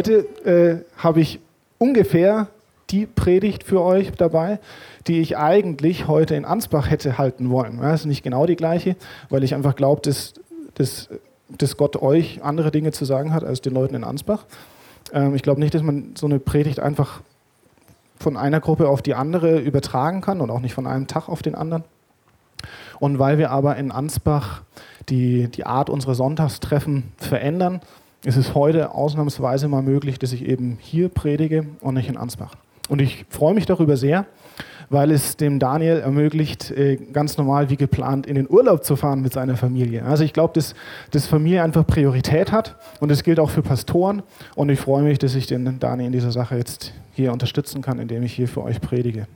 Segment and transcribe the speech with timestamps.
[0.00, 1.40] heute äh, habe ich
[1.76, 2.46] ungefähr
[2.88, 4.58] die Predigt für euch dabei,
[5.06, 7.78] die ich eigentlich heute in Ansbach hätte halten wollen.
[7.82, 8.96] Das ist nicht genau die gleiche,
[9.28, 10.32] weil ich einfach glaube, dass,
[10.72, 11.10] dass,
[11.50, 14.46] dass Gott euch andere Dinge zu sagen hat als den Leuten in Ansbach.
[15.12, 17.20] Ähm, ich glaube nicht, dass man so eine Predigt einfach
[18.18, 21.42] von einer Gruppe auf die andere übertragen kann und auch nicht von einem Tag auf
[21.42, 21.84] den anderen.
[23.00, 24.62] Und weil wir aber in Ansbach
[25.10, 27.82] die, die Art unserer Sonntagstreffen verändern,
[28.24, 32.54] ist es heute ausnahmsweise mal möglich, dass ich eben hier predige und nicht in Ansbach.
[32.88, 34.26] Und ich freue mich darüber sehr,
[34.90, 39.22] weil es dem Daniel ermöglicht, äh, ganz normal wie geplant in den Urlaub zu fahren
[39.22, 40.04] mit seiner Familie.
[40.04, 40.74] Also ich glaube, dass,
[41.12, 44.22] dass Familie einfach Priorität hat und das gilt auch für Pastoren.
[44.56, 48.00] Und ich freue mich, dass ich den Daniel in dieser Sache jetzt hier unterstützen kann,
[48.00, 49.28] indem ich hier für euch predige.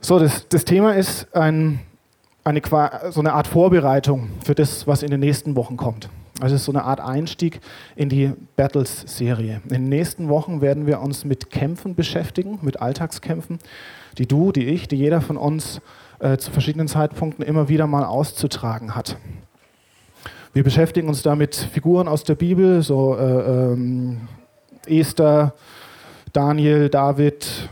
[0.00, 1.80] So, das, das Thema ist ein,
[2.44, 2.62] eine,
[3.10, 6.08] so eine Art Vorbereitung für das, was in den nächsten Wochen kommt.
[6.42, 7.60] Also es ist so eine Art Einstieg
[7.94, 9.60] in die Battles-Serie.
[9.66, 13.60] In den nächsten Wochen werden wir uns mit Kämpfen beschäftigen, mit Alltagskämpfen,
[14.18, 15.80] die du, die ich, die jeder von uns
[16.18, 19.18] äh, zu verschiedenen Zeitpunkten immer wieder mal auszutragen hat.
[20.52, 24.22] Wir beschäftigen uns da mit Figuren aus der Bibel, so äh, ähm,
[24.86, 25.54] Esther,
[26.32, 27.68] Daniel, David,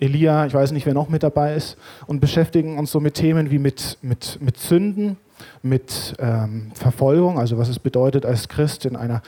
[0.00, 3.50] Elia, ich weiß nicht, wer noch mit dabei ist, und beschäftigen uns so mit Themen
[3.50, 5.16] wie mit, mit, mit Sünden,
[5.62, 9.22] mit ähm, Verfolgung, also was es bedeutet, als Christ in, einer,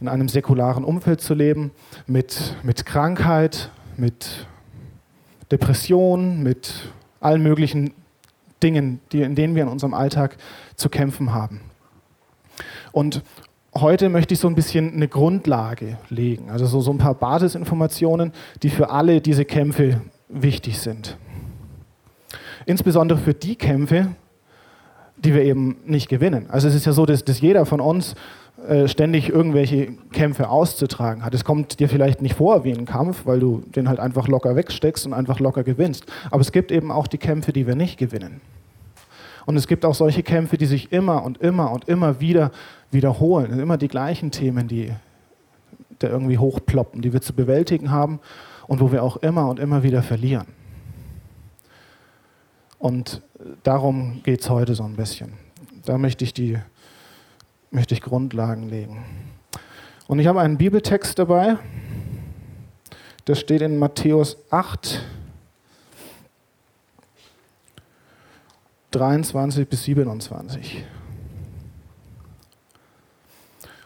[0.00, 1.70] in einem säkularen Umfeld zu leben,
[2.06, 4.46] mit, mit Krankheit, mit
[5.50, 7.92] Depression, mit allen möglichen
[8.62, 10.36] Dingen, die, in denen wir in unserem Alltag
[10.76, 11.60] zu kämpfen haben.
[12.92, 13.22] Und
[13.74, 18.32] heute möchte ich so ein bisschen eine Grundlage legen, also so, so ein paar Basisinformationen,
[18.62, 21.16] die für alle diese Kämpfe wichtig sind.
[22.66, 24.08] Insbesondere für die Kämpfe,
[25.24, 26.46] die wir eben nicht gewinnen.
[26.48, 28.14] Also es ist ja so, dass, dass jeder von uns
[28.66, 31.34] äh, ständig irgendwelche Kämpfe auszutragen hat.
[31.34, 34.56] Es kommt dir vielleicht nicht vor wie ein Kampf, weil du den halt einfach locker
[34.56, 36.06] wegsteckst und einfach locker gewinnst.
[36.30, 38.40] Aber es gibt eben auch die Kämpfe, die wir nicht gewinnen.
[39.46, 42.50] Und es gibt auch solche Kämpfe, die sich immer und immer und immer wieder
[42.90, 43.58] wiederholen.
[43.58, 44.92] Immer die gleichen Themen, die
[46.00, 48.20] da irgendwie hochploppen, die wir zu bewältigen haben
[48.66, 50.46] und wo wir auch immer und immer wieder verlieren.
[52.78, 53.22] Und
[53.64, 55.32] darum geht es heute so ein bisschen.
[55.84, 56.58] Da möchte ich, die,
[57.70, 59.04] möchte ich Grundlagen legen.
[60.06, 61.58] Und ich habe einen Bibeltext dabei.
[63.26, 65.02] Der steht in Matthäus 8,
[68.90, 70.84] 23 bis 27.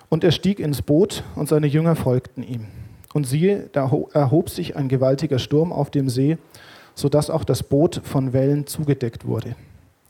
[0.08, 2.66] Und er stieg ins Boot und seine Jünger folgten ihm.
[3.14, 6.38] Und siehe, da erhob sich ein gewaltiger Sturm auf dem See,
[6.94, 9.56] sodass auch das Boot von Wellen zugedeckt wurde.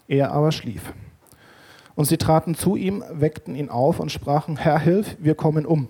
[0.09, 0.93] Er aber schlief.
[1.94, 5.88] Und sie traten zu ihm, weckten ihn auf und sprachen, Herr, hilf, wir kommen um.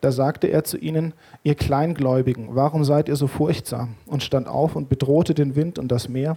[0.00, 1.14] Da sagte er zu ihnen,
[1.44, 3.94] ihr Kleingläubigen, warum seid ihr so furchtsam?
[4.06, 6.36] Und stand auf und bedrohte den Wind und das Meer,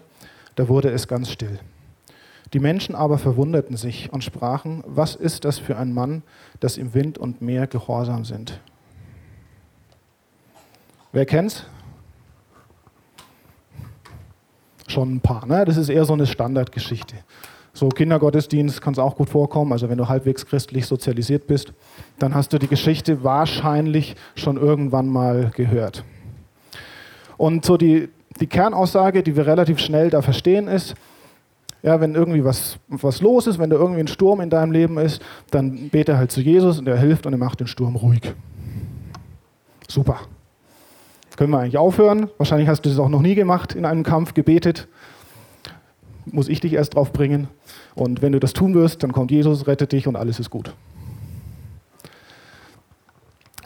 [0.56, 1.60] da wurde es ganz still.
[2.54, 6.22] Die Menschen aber verwunderten sich und sprachen, was ist das für ein Mann,
[6.60, 8.60] dass ihm Wind und Meer gehorsam sind?
[11.12, 11.66] Wer kennt's?
[14.88, 15.46] Schon ein paar.
[15.46, 15.66] Ne?
[15.66, 17.16] Das ist eher so eine Standardgeschichte.
[17.74, 19.74] So Kindergottesdienst kann es auch gut vorkommen.
[19.74, 21.74] Also wenn du halbwegs christlich sozialisiert bist,
[22.20, 26.06] dann hast du die Geschichte wahrscheinlich schon irgendwann mal gehört.
[27.38, 28.10] Und so die,
[28.40, 30.96] die Kernaussage, die wir relativ schnell da verstehen, ist,
[31.84, 34.98] ja, wenn irgendwie was, was los ist, wenn da irgendwie ein Sturm in deinem Leben
[34.98, 35.22] ist,
[35.52, 38.34] dann bete halt zu Jesus und er hilft und er macht den Sturm ruhig.
[39.88, 40.22] Super.
[41.38, 42.30] Können wir eigentlich aufhören?
[42.38, 44.88] Wahrscheinlich hast du das auch noch nie gemacht, in einem Kampf gebetet.
[46.26, 47.48] Muss ich dich erst drauf bringen.
[47.94, 50.74] Und wenn du das tun wirst, dann kommt Jesus, rettet dich und alles ist gut.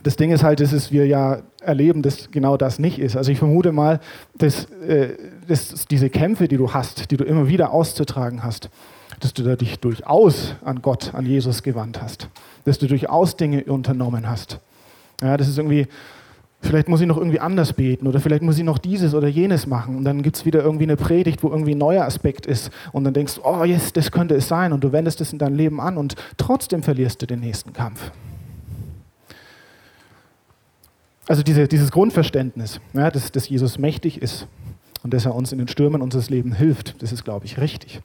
[0.03, 3.17] Das Ding ist halt, dass wir ja erleben, dass genau das nicht ist.
[3.17, 3.99] Also ich vermute mal,
[4.37, 5.15] dass, äh,
[5.47, 8.69] dass diese Kämpfe, die du hast, die du immer wieder auszutragen hast,
[9.19, 12.29] dass du dich durchaus an Gott, an Jesus gewandt hast.
[12.63, 14.59] Dass du durchaus Dinge unternommen hast.
[15.21, 15.87] Ja, das ist irgendwie,
[16.61, 19.65] Vielleicht muss ich noch irgendwie anders beten oder vielleicht muss ich noch dieses oder jenes
[19.65, 19.95] machen.
[19.95, 22.69] Und dann gibt es wieder irgendwie eine Predigt, wo irgendwie ein neuer Aspekt ist.
[22.91, 24.73] Und dann denkst du, oh yes, das könnte es sein.
[24.73, 28.11] Und du wendest es in dein Leben an und trotzdem verlierst du den nächsten Kampf.
[31.29, 34.47] Also diese, dieses Grundverständnis, ja, dass, dass Jesus mächtig ist
[35.03, 38.01] und dass er uns in den Stürmen unseres Lebens hilft, das ist, glaube ich, richtig.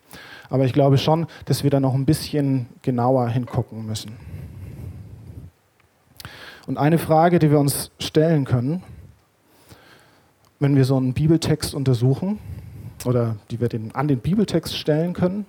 [0.48, 4.12] Aber ich glaube schon, dass wir da noch ein bisschen genauer hingucken müssen.
[6.66, 8.82] Und eine Frage, die wir uns stellen können,
[10.60, 12.38] wenn wir so einen Bibeltext untersuchen
[13.04, 15.44] oder die wir den, an den Bibeltext stellen können,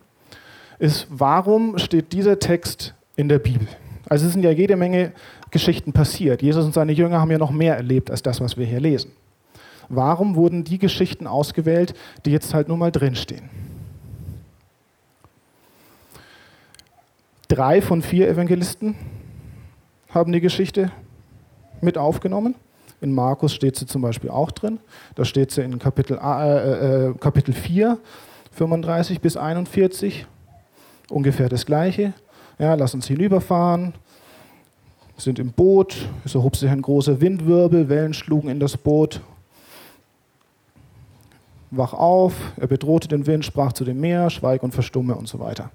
[0.77, 3.67] ist, warum steht dieser Text in der Bibel?
[4.09, 5.13] Also es sind ja jede Menge
[5.51, 6.41] Geschichten passiert.
[6.41, 9.11] Jesus und seine Jünger haben ja noch mehr erlebt als das, was wir hier lesen.
[9.87, 11.93] Warum wurden die Geschichten ausgewählt,
[12.25, 13.49] die jetzt halt nur mal drinstehen?
[17.47, 18.95] Drei von vier Evangelisten
[20.09, 20.91] haben die Geschichte
[21.81, 22.55] mit aufgenommen.
[23.01, 24.79] In Markus steht sie zum Beispiel auch drin.
[25.15, 27.97] Da steht sie in Kapitel, äh, äh, Kapitel 4,
[28.51, 30.25] 35 bis 41.
[31.09, 32.13] Ungefähr das Gleiche.
[32.57, 33.93] Ja, lass uns hinüberfahren.
[35.17, 36.07] Sind im Boot.
[36.23, 37.89] Es erhob sich ein großer Windwirbel.
[37.89, 39.21] Wellen schlugen in das Boot.
[41.71, 42.33] Wach auf.
[42.57, 45.69] Er bedrohte den Wind, sprach zu dem Meer, schweig und verstumme und so weiter.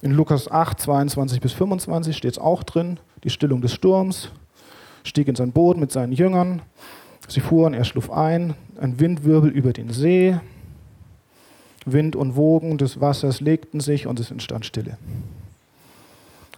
[0.00, 4.30] In Lukas 8, 22 bis 25 steht es auch drin, die Stillung des Sturms,
[5.04, 6.62] stieg in sein Boot mit seinen Jüngern,
[7.28, 10.38] sie fuhren, er schlug ein, ein Windwirbel über den See,
[11.84, 14.98] Wind und Wogen des Wassers legten sich und es entstand Stille.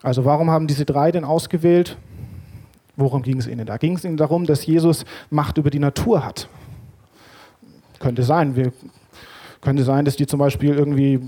[0.02, 1.96] Also warum haben diese drei denn ausgewählt?
[2.96, 3.66] Worum ging es ihnen?
[3.66, 6.48] Da ging es ihnen darum, dass Jesus Macht über die Natur hat.
[7.98, 8.72] Könnte sein, wir,
[9.62, 11.20] könnte sein, dass die zum Beispiel irgendwie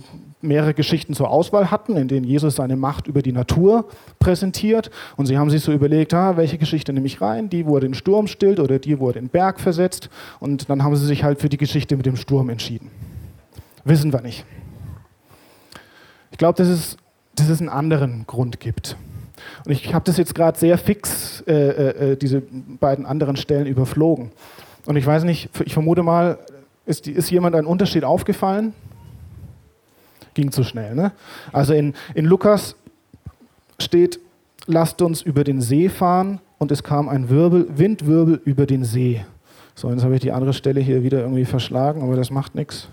[0.42, 3.86] mehrere Geschichten zur Auswahl hatten, in denen Jesus seine Macht über die Natur
[4.18, 4.90] präsentiert.
[5.16, 7.48] Und sie haben sich so überlegt, ah, welche Geschichte nehme ich rein?
[7.48, 10.10] Die, wo er den Sturm stillt oder die, wo er den Berg versetzt.
[10.40, 12.90] Und dann haben sie sich halt für die Geschichte mit dem Sturm entschieden.
[13.84, 14.44] Wissen wir nicht.
[16.30, 16.96] Ich glaube, dass es,
[17.34, 18.96] dass es einen anderen Grund gibt.
[19.64, 22.42] Und ich habe das jetzt gerade sehr fix, äh, äh, äh, diese
[22.80, 24.32] beiden anderen Stellen überflogen.
[24.86, 26.38] Und ich weiß nicht, ich vermute mal,
[26.84, 28.72] ist, ist jemand ein Unterschied aufgefallen?
[30.36, 30.94] Ging zu schnell.
[30.94, 31.10] Ne?
[31.52, 32.76] Also in, in Lukas
[33.80, 34.20] steht,
[34.66, 39.24] lasst uns über den See fahren und es kam ein Wirbel, Windwirbel über den See.
[39.74, 42.88] So, jetzt habe ich die andere Stelle hier wieder irgendwie verschlagen, aber das macht nichts.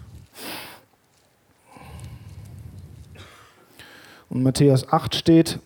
[4.30, 5.60] Und Matthäus 8 steht,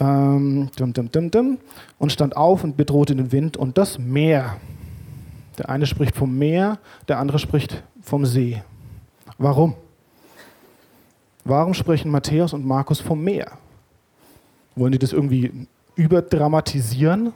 [0.00, 1.58] ähm, dum, dum, dum, dum,
[1.98, 4.56] und stand auf und bedrohte den Wind und das Meer.
[5.58, 8.62] Der eine spricht vom Meer, der andere spricht vom See.
[9.38, 9.74] Warum?
[11.44, 13.52] Warum sprechen Matthäus und Markus vom Meer?
[14.76, 17.32] Wollen die das irgendwie überdramatisieren?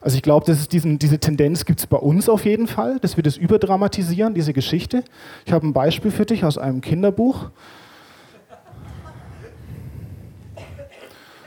[0.00, 3.36] Also ich glaube, diese Tendenz gibt es bei uns auf jeden Fall, dass wir das
[3.36, 5.02] überdramatisieren, diese Geschichte.
[5.44, 7.50] Ich habe ein Beispiel für dich aus einem Kinderbuch.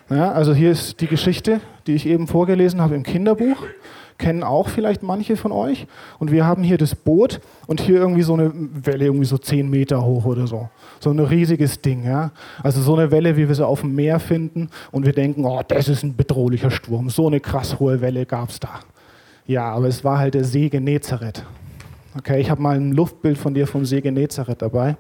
[0.10, 3.66] Ja, also hier ist die Geschichte, die ich eben vorgelesen habe im Kinderbuch
[4.22, 5.88] kennen auch vielleicht manche von euch.
[6.20, 9.70] Und wir haben hier das Boot und hier irgendwie so eine Welle, irgendwie so zehn
[9.70, 10.70] Meter hoch oder so.
[11.00, 12.06] So ein riesiges Ding.
[12.06, 12.32] Ja?
[12.64, 14.70] Also so eine Welle, wie wir sie auf dem Meer finden.
[14.92, 17.10] Und wir denken, oh, das ist ein bedrohlicher Sturm.
[17.10, 18.80] So eine krass hohe Welle gab es da.
[19.48, 21.44] Ja, aber es war halt der See Genezareth.
[22.16, 24.98] Okay, ich habe mal ein Luftbild von dir vom See Genezareth dabei.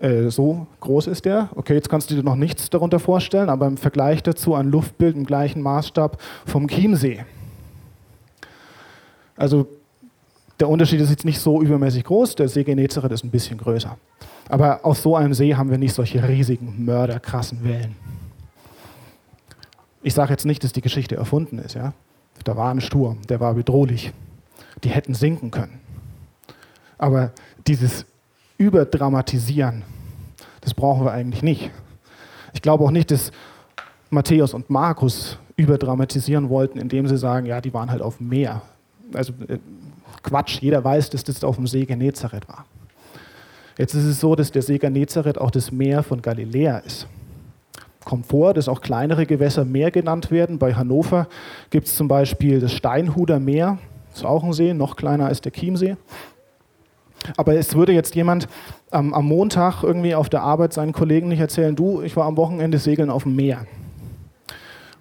[0.00, 1.48] Äh, so groß ist der.
[1.56, 5.16] Okay, jetzt kannst du dir noch nichts darunter vorstellen, aber im Vergleich dazu ein Luftbild
[5.16, 7.24] im gleichen Maßstab vom Chiemsee.
[9.38, 9.68] Also
[10.58, 13.96] der Unterschied ist jetzt nicht so übermäßig groß, der See Genezareth ist ein bisschen größer.
[14.48, 17.94] Aber auf so einem See haben wir nicht solche riesigen, mörderkrassen Wellen.
[20.02, 21.74] Ich sage jetzt nicht, dass die Geschichte erfunden ist.
[21.74, 21.92] Ja?
[22.44, 24.12] Da war ein Sturm, der war bedrohlich.
[24.82, 25.80] Die hätten sinken können.
[26.98, 27.32] Aber
[27.66, 28.04] dieses
[28.56, 29.84] Überdramatisieren,
[30.62, 31.70] das brauchen wir eigentlich nicht.
[32.52, 33.30] Ich glaube auch nicht, dass
[34.10, 38.62] Matthäus und Markus überdramatisieren wollten, indem sie sagen, ja, die waren halt auf dem Meer
[39.14, 39.58] also äh,
[40.22, 42.64] Quatsch, jeder weiß, dass das auf dem See Genezareth war.
[43.76, 47.06] Jetzt ist es so, dass der See Genezareth auch das Meer von Galiläa ist.
[48.04, 50.58] Kommt vor, dass auch kleinere Gewässer Meer genannt werden.
[50.58, 51.28] Bei Hannover
[51.70, 53.78] gibt es zum Beispiel das Steinhuder Meer,
[54.10, 55.96] das ist auch ein See, noch kleiner als der Chiemsee.
[57.36, 58.48] Aber es würde jetzt jemand
[58.92, 62.36] ähm, am Montag irgendwie auf der Arbeit seinen Kollegen nicht erzählen, du, ich war am
[62.36, 63.66] Wochenende segeln auf dem Meer.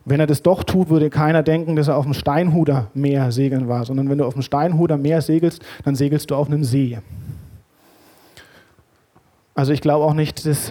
[0.09, 3.67] Wenn er das doch tut, würde keiner denken, dass er auf dem Steinhuder Meer segeln
[3.67, 6.97] war, sondern wenn du auf dem Steinhuder Meer segelst, dann segelst du auf einem See.
[9.53, 10.69] Also ich glaube auch nicht, dass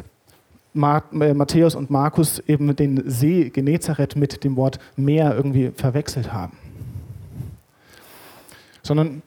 [0.75, 6.57] äh, Matthäus und Markus eben den See Genezareth mit dem Wort Meer irgendwie verwechselt haben.
[8.83, 9.21] Sondern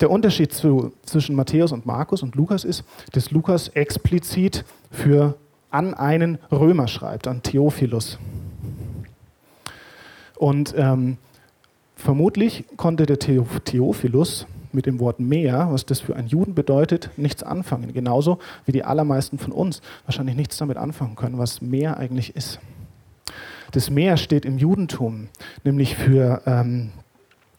[0.00, 5.36] der Unterschied zu, zwischen Matthäus und Markus und Lukas ist, dass Lukas explizit für
[5.70, 8.18] an einen Römer schreibt, an Theophilus.
[10.38, 11.18] Und ähm,
[11.96, 17.42] vermutlich konnte der Theophilus mit dem Wort Meer, was das für einen Juden bedeutet, nichts
[17.42, 17.92] anfangen.
[17.92, 22.60] Genauso wie die allermeisten von uns wahrscheinlich nichts damit anfangen können, was Meer eigentlich ist.
[23.72, 25.28] Das Meer steht im Judentum
[25.64, 26.90] nämlich für, ähm,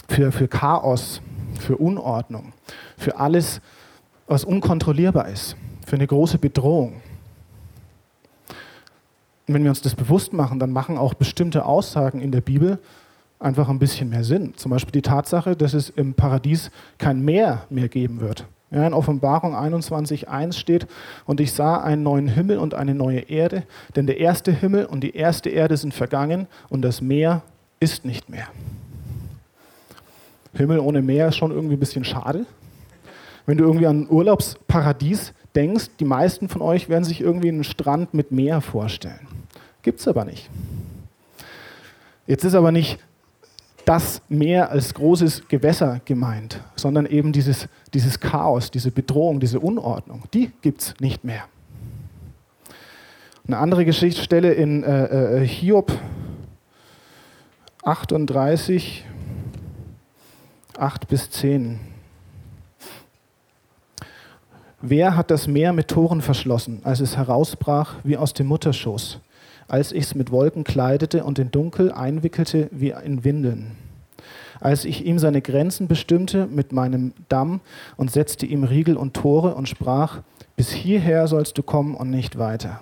[0.08, 1.22] für, für Chaos,
[1.60, 2.54] für Unordnung,
[2.98, 3.62] für alles,
[4.28, 5.56] was unkontrollierbar ist,
[5.86, 7.02] für eine große Bedrohung.
[9.54, 12.80] Wenn wir uns das bewusst machen, dann machen auch bestimmte Aussagen in der Bibel
[13.40, 14.54] einfach ein bisschen mehr Sinn.
[14.56, 18.46] Zum Beispiel die Tatsache, dass es im Paradies kein Meer mehr geben wird.
[18.72, 20.86] Ja, in Offenbarung 21.1 steht,
[21.26, 23.64] und ich sah einen neuen Himmel und eine neue Erde,
[23.96, 27.42] denn der erste Himmel und die erste Erde sind vergangen und das Meer
[27.80, 28.48] ist nicht mehr.
[30.54, 32.46] Himmel ohne Meer ist schon irgendwie ein bisschen schade.
[33.48, 37.66] Wenn du irgendwie an ein Urlaubsparadies denkst, die meisten von euch werden sich irgendwie einen
[37.66, 39.28] Strand mit Meer vorstellen.
[39.82, 40.50] Gibt es aber nicht.
[42.28, 42.98] Jetzt ist aber nicht
[43.84, 50.24] das Meer als großes Gewässer gemeint, sondern eben dieses, dieses Chaos, diese Bedrohung, diese Unordnung.
[50.34, 51.44] Die gibt es nicht mehr.
[53.46, 55.92] Eine andere Geschichtsstelle in äh, äh, Hiob
[57.84, 59.06] 38,
[60.78, 61.80] 8 bis 10.
[64.82, 69.20] Wer hat das Meer mit Toren verschlossen, als es herausbrach wie aus dem Mutterschoß?
[69.70, 73.78] als ich es mit Wolken kleidete und in Dunkel einwickelte wie in Windeln.
[74.60, 77.62] Als ich ihm seine Grenzen bestimmte mit meinem Damm
[77.96, 80.22] und setzte ihm Riegel und Tore und sprach,
[80.58, 82.82] bis hierher sollst du kommen und nicht weiter.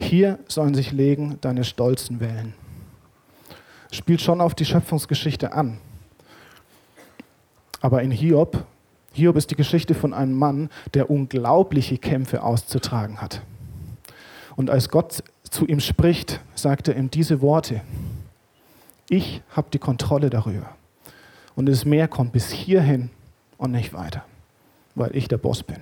[0.00, 2.54] Hier sollen sich legen deine stolzen Wellen.
[3.92, 5.78] Spielt schon auf die Schöpfungsgeschichte an.
[7.80, 8.64] Aber in Hiob,
[9.16, 13.40] Hiob ist die Geschichte von einem Mann, der unglaubliche Kämpfe auszutragen hat.
[14.56, 17.80] Und als Gott zu ihm spricht, sagt er ihm diese Worte.
[19.08, 20.74] Ich habe die Kontrolle darüber.
[21.54, 23.08] Und das Meer kommt bis hierhin
[23.56, 24.22] und nicht weiter,
[24.94, 25.78] weil ich der Boss bin.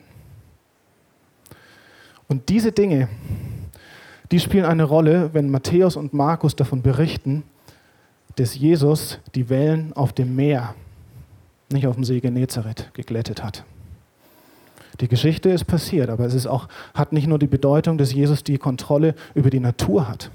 [2.28, 3.08] Und diese Dinge,
[4.30, 7.42] die spielen eine Rolle, wenn Matthäus und Markus davon berichten,
[8.36, 10.76] dass Jesus die Wellen auf dem Meer,
[11.74, 13.64] nicht auf dem See Genezareth, geglättet hat.
[15.00, 18.44] Die Geschichte ist passiert, aber es ist auch, hat nicht nur die Bedeutung, dass Jesus
[18.44, 20.30] die Kontrolle über die Natur hat,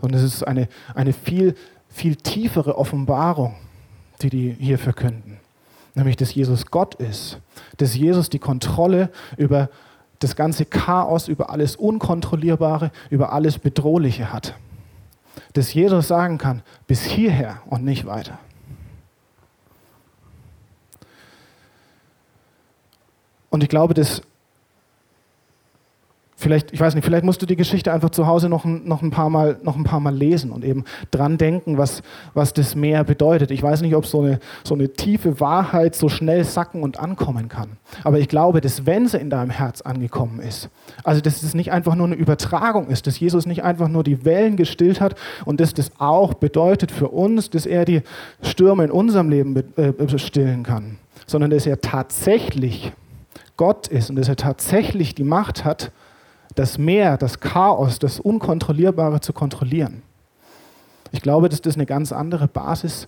[0.00, 1.54] sondern es ist eine, eine viel,
[1.88, 3.56] viel tiefere Offenbarung,
[4.22, 5.38] die die hier verkünden.
[5.94, 7.38] Nämlich, dass Jesus Gott ist,
[7.76, 9.68] dass Jesus die Kontrolle über
[10.20, 14.54] das ganze Chaos, über alles Unkontrollierbare, über alles Bedrohliche hat.
[15.52, 18.38] Dass Jesus sagen kann, bis hierher und nicht weiter.
[23.52, 24.22] Und ich glaube, dass
[26.36, 29.02] vielleicht, ich weiß nicht, vielleicht musst du die Geschichte einfach zu Hause noch ein, noch
[29.02, 32.74] ein, paar, Mal, noch ein paar Mal lesen und eben dran denken, was, was das
[32.74, 33.50] Meer bedeutet.
[33.50, 37.50] Ich weiß nicht, ob so eine, so eine tiefe Wahrheit so schnell sacken und ankommen
[37.50, 37.72] kann.
[38.04, 40.70] Aber ich glaube, dass wenn sie in deinem Herz angekommen ist,
[41.04, 44.24] also dass es nicht einfach nur eine Übertragung ist, dass Jesus nicht einfach nur die
[44.24, 48.00] Wellen gestillt hat und dass das auch bedeutet für uns, dass er die
[48.40, 52.92] Stürme in unserem Leben äh, stillen kann, sondern dass er tatsächlich
[53.62, 55.92] Gott ist und dass er tatsächlich die Macht hat,
[56.56, 60.02] das Meer, das Chaos, das Unkontrollierbare zu kontrollieren.
[61.12, 63.06] Ich glaube, dass das eine ganz andere Basis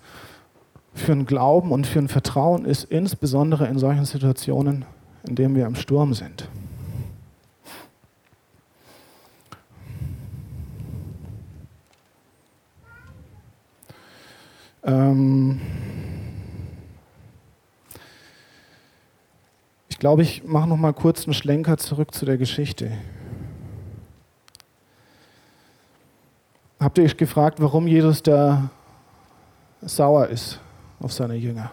[0.94, 4.84] für einen Glauben und für ein Vertrauen ist, insbesondere in solchen Situationen,
[5.26, 6.48] in denen wir im Sturm sind.
[14.84, 15.60] Ähm
[20.04, 22.92] glaube, ich mache noch mal kurz einen Schlenker zurück zu der Geschichte.
[26.78, 28.68] Habt ihr euch gefragt, warum Jesus da
[29.80, 30.60] sauer ist
[31.00, 31.70] auf seine Jünger?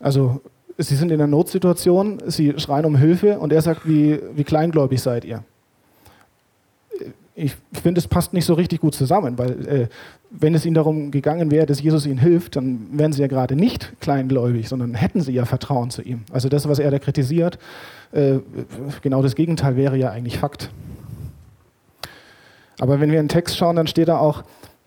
[0.00, 0.40] Also,
[0.76, 5.00] sie sind in einer Notsituation, sie schreien um Hilfe und er sagt, wie, wie kleingläubig
[5.00, 5.44] seid ihr?
[7.38, 9.88] Ich finde, es passt nicht so richtig gut zusammen, weil äh,
[10.30, 13.54] wenn es ihnen darum gegangen wäre, dass Jesus ihnen hilft, dann wären sie ja gerade
[13.54, 16.22] nicht kleingläubig, sondern hätten sie ja Vertrauen zu ihm.
[16.32, 17.58] Also das, was er da kritisiert,
[18.12, 18.38] äh,
[19.02, 20.70] genau das Gegenteil wäre ja eigentlich Fakt.
[22.78, 24.42] Aber wenn wir in den Text schauen, dann steht da auch,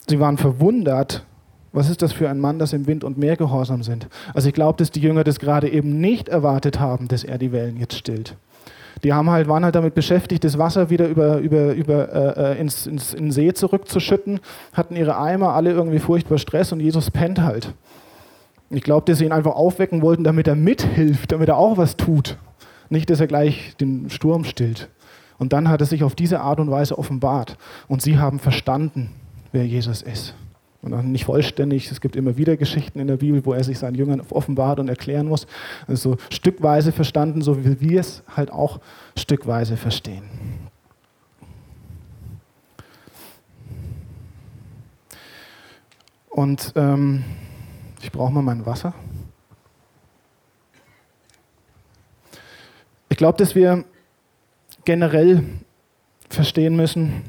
[0.07, 1.23] sie waren verwundert,
[1.71, 4.07] was ist das für ein Mann, dass im Wind und Meer gehorsam sind?
[4.33, 7.51] Also ich glaube, dass die Jünger das gerade eben nicht erwartet haben, dass er die
[7.51, 8.35] Wellen jetzt stillt.
[9.03, 12.59] Die haben halt, waren halt damit beschäftigt, das Wasser wieder über, über, über, äh, äh,
[12.59, 14.39] ins, ins, in den See zurückzuschütten,
[14.73, 17.73] hatten ihre Eimer alle irgendwie furchtbar Stress und Jesus pennt halt.
[18.69, 21.97] Ich glaube, dass sie ihn einfach aufwecken wollten, damit er mithilft, damit er auch was
[21.97, 22.37] tut.
[22.89, 24.89] Nicht, dass er gleich den Sturm stillt.
[25.37, 27.57] Und dann hat er sich auf diese Art und Weise offenbart.
[27.87, 29.11] Und sie haben verstanden,
[29.51, 30.35] wer Jesus ist
[30.81, 31.91] und auch nicht vollständig.
[31.91, 34.87] Es gibt immer wieder Geschichten in der Bibel, wo er sich seinen Jüngern offenbart und
[34.87, 35.45] erklären muss.
[35.87, 38.79] Also stückweise verstanden, so wie wir es halt auch
[39.17, 40.23] stückweise verstehen.
[46.29, 47.23] Und ähm,
[48.01, 48.93] ich brauche mal mein Wasser.
[53.09, 53.83] Ich glaube, dass wir
[54.85, 55.43] generell
[56.29, 57.23] verstehen müssen,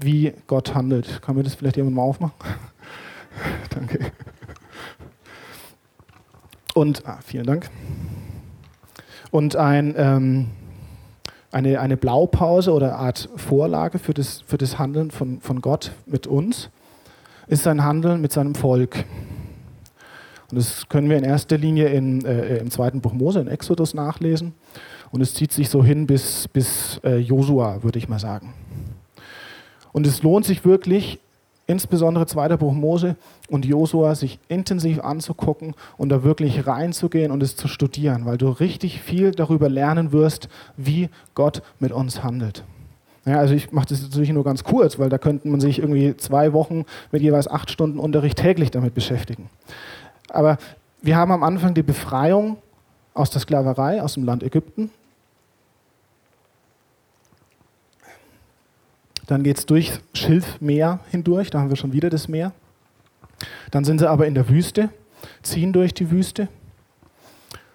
[0.00, 1.22] wie Gott handelt.
[1.22, 2.34] Kann mir das vielleicht jemand mal aufmachen?
[3.70, 4.12] Danke.
[6.74, 7.68] Und, ah, vielen Dank.
[9.30, 10.48] Und ein, ähm,
[11.52, 16.26] eine, eine Blaupause oder Art Vorlage für das, für das Handeln von, von Gott mit
[16.26, 16.70] uns
[17.50, 19.04] ist sein Handeln mit seinem Volk.
[20.50, 23.92] Und das können wir in erster Linie in, äh, im zweiten Buch Mose, in Exodus,
[23.94, 24.54] nachlesen.
[25.10, 28.54] Und es zieht sich so hin bis, bis äh, Josua, würde ich mal sagen.
[29.92, 31.18] Und es lohnt sich wirklich,
[31.66, 33.16] insbesondere zweiter Buch Mose
[33.48, 38.48] und Josua, sich intensiv anzugucken und da wirklich reinzugehen und es zu studieren, weil du
[38.48, 42.64] richtig viel darüber lernen wirst, wie Gott mit uns handelt.
[43.26, 46.16] Ja, also ich mache das natürlich nur ganz kurz, weil da könnte man sich irgendwie
[46.16, 49.50] zwei Wochen mit jeweils acht Stunden Unterricht täglich damit beschäftigen.
[50.30, 50.58] Aber
[51.02, 52.56] wir haben am Anfang die Befreiung
[53.14, 54.90] aus der Sklaverei, aus dem Land Ägypten.
[59.30, 62.50] Dann geht es durch Schilfmeer hindurch, da haben wir schon wieder das Meer.
[63.70, 64.88] Dann sind sie aber in der Wüste,
[65.40, 66.48] ziehen durch die Wüste.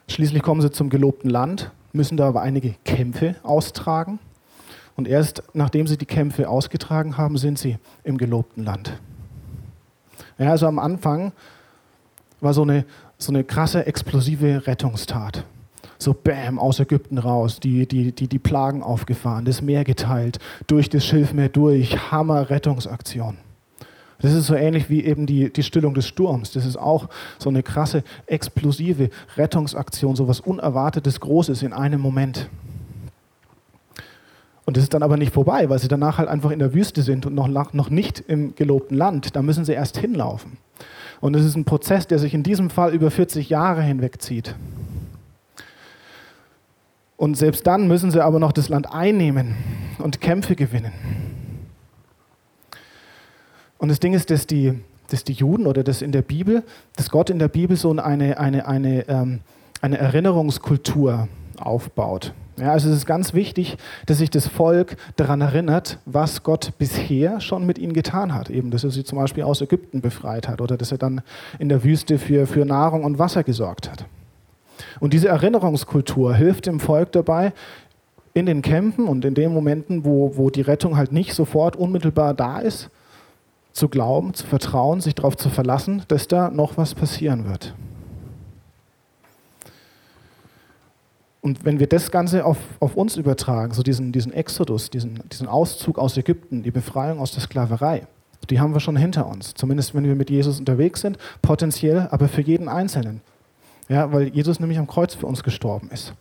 [0.10, 4.20] Schließlich kommen sie zum gelobten Land, müssen da aber einige Kämpfe austragen.
[4.98, 9.00] Und erst nachdem sie die Kämpfe ausgetragen haben, sind sie im gelobten Land.
[10.38, 11.32] Ja, also am Anfang
[12.42, 12.84] war so eine,
[13.18, 15.46] so eine krasse, explosive Rettungstat
[16.06, 20.90] so bam, aus Ägypten raus, die, die, die, die Plagen aufgefahren, das Meer geteilt, durch
[20.90, 23.38] das Schilfmeer durch, Hammer Rettungsaktion.
[24.20, 26.52] Das ist so ähnlich wie eben die, die Stillung des Sturms.
[26.52, 32.50] Das ist auch so eine krasse, explosive Rettungsaktion, so was Unerwartetes, Großes in einem Moment.
[34.64, 37.04] Und das ist dann aber nicht vorbei, weil sie danach halt einfach in der Wüste
[37.04, 39.36] sind und noch, noch nicht im gelobten Land.
[39.36, 40.58] Da müssen sie erst hinlaufen.
[41.20, 44.56] Und es ist ein Prozess, der sich in diesem Fall über 40 Jahre hinwegzieht.
[47.18, 49.56] Und selbst dann müssen sie aber noch das Land einnehmen
[50.00, 50.92] und Kämpfe gewinnen.
[53.78, 56.64] Und das Ding ist, dass die, dass die Juden oder das in der Bibel,
[56.96, 59.40] dass Gott in der Bibel so eine, eine, eine, ähm,
[59.82, 62.34] eine Erinnerungskultur aufbaut.
[62.58, 67.42] Ja, also es ist ganz wichtig, dass sich das Volk daran erinnert, was Gott bisher
[67.42, 68.50] schon mit ihnen getan hat.
[68.50, 71.22] Eben, dass er sie zum Beispiel aus Ägypten befreit hat oder dass er dann
[71.60, 74.06] in der Wüste für, für Nahrung und Wasser gesorgt hat.
[75.00, 77.54] Und diese Erinnerungskultur hilft dem Volk dabei,
[78.34, 82.34] in den Kämpfen und in den Momenten, wo, wo die Rettung halt nicht sofort unmittelbar
[82.34, 82.90] da ist,
[83.72, 87.74] zu glauben, zu vertrauen, sich darauf zu verlassen, dass da noch was passieren wird.
[91.42, 95.48] Und wenn wir das Ganze auf, auf uns übertragen, so diesen, diesen Exodus, diesen, diesen
[95.48, 98.08] Auszug aus Ägypten, die Befreiung aus der Sklaverei,
[98.50, 99.54] die haben wir schon hinter uns.
[99.54, 103.22] Zumindest wenn wir mit Jesus unterwegs sind, potenziell, aber für jeden Einzelnen.
[103.88, 106.14] Ja, weil Jesus nämlich am Kreuz für uns gestorben ist.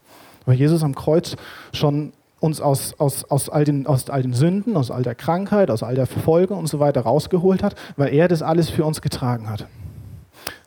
[0.44, 1.36] Weil Jesus am Kreuz
[1.72, 5.70] schon uns aus, aus, aus, all den, aus all den Sünden, aus all der Krankheit,
[5.70, 9.00] aus all der Verfolgung und so weiter rausgeholt hat, weil er das alles für uns
[9.00, 9.66] getragen hat.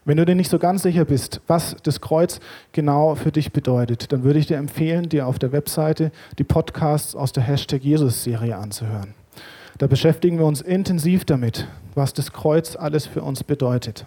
[0.03, 2.39] Wenn du dir nicht so ganz sicher bist, was das Kreuz
[2.71, 7.13] genau für dich bedeutet, dann würde ich dir empfehlen, dir auf der Webseite die Podcasts
[7.13, 9.13] aus der Hashtag Jesus-Serie anzuhören.
[9.77, 14.05] Da beschäftigen wir uns intensiv damit, was das Kreuz alles für uns bedeutet.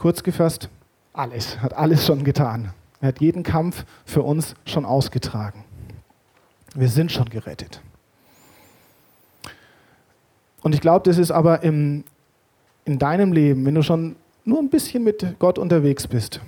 [0.00, 0.70] Kurz gefasst,
[1.12, 2.72] alles, hat alles schon getan.
[3.02, 5.62] Er hat jeden Kampf für uns schon ausgetragen.
[6.74, 7.82] Wir sind schon gerettet.
[10.62, 12.04] Und ich glaube, das ist aber im,
[12.86, 16.40] in deinem Leben, wenn du schon nur ein bisschen mit Gott unterwegs bist,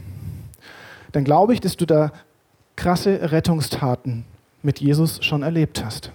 [1.12, 2.10] dann glaube ich, dass du da
[2.74, 4.24] krasse Rettungstaten
[4.62, 6.10] mit Jesus schon erlebt hast.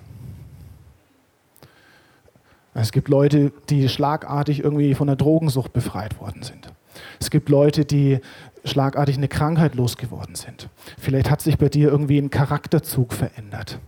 [2.74, 6.72] Es gibt Leute, die schlagartig irgendwie von der Drogensucht befreit worden sind.
[7.20, 8.20] Es gibt Leute, die
[8.68, 10.70] schlagartig eine Krankheit losgeworden sind.
[11.00, 13.80] Vielleicht hat sich bei dir irgendwie ein Charakterzug verändert.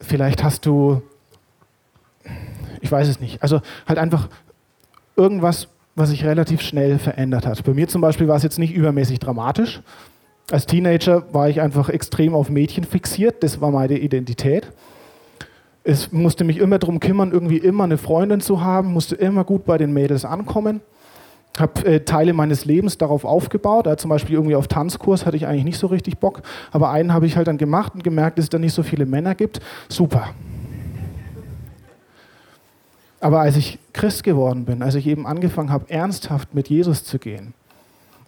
[0.00, 1.02] Vielleicht hast du,
[2.80, 4.28] ich weiß es nicht, also halt einfach
[5.16, 7.62] irgendwas, was sich relativ schnell verändert hat.
[7.64, 9.82] Bei mir zum Beispiel war es jetzt nicht übermäßig dramatisch.
[10.50, 14.72] Als Teenager war ich einfach extrem auf Mädchen fixiert, das war meine Identität.
[15.84, 19.64] Es musste mich immer darum kümmern, irgendwie immer eine Freundin zu haben, musste immer gut
[19.64, 20.80] bei den Mädels ankommen
[21.58, 23.86] habe äh, Teile meines Lebens darauf aufgebaut.
[23.86, 27.12] Also zum Beispiel irgendwie auf Tanzkurs hatte ich eigentlich nicht so richtig Bock, aber einen
[27.12, 29.60] habe ich halt dann gemacht und gemerkt, dass es da nicht so viele Männer gibt.
[29.88, 30.34] Super.
[33.20, 37.18] Aber als ich Christ geworden bin, als ich eben angefangen habe, ernsthaft mit Jesus zu
[37.18, 37.52] gehen,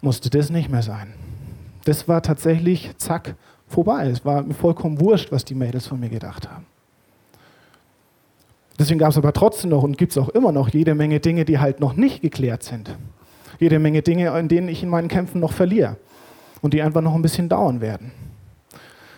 [0.01, 1.13] musste das nicht mehr sein.
[1.85, 3.35] Das war tatsächlich, zack,
[3.67, 4.07] vorbei.
[4.07, 6.65] Es war mir vollkommen wurscht, was die Mädels von mir gedacht haben.
[8.77, 11.45] Deswegen gab es aber trotzdem noch und gibt es auch immer noch jede Menge Dinge,
[11.45, 12.95] die halt noch nicht geklärt sind.
[13.59, 15.97] Jede Menge Dinge, in denen ich in meinen Kämpfen noch verliere
[16.61, 18.11] und die einfach noch ein bisschen dauern werden.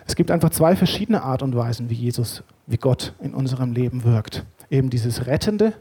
[0.08, 4.04] Es gibt einfach zwei verschiedene Art und Weisen, wie Jesus, wie Gott in unserem Leben
[4.04, 4.46] wirkt.
[4.70, 5.74] Eben dieses Rettende